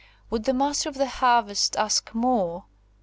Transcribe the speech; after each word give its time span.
Would 0.31 0.45
the 0.45 0.53
Master 0.55 0.89
of 0.89 0.95
the 0.95 1.05
Harvest 1.05 1.75
ask 1.77 2.09
more? 2.15 2.65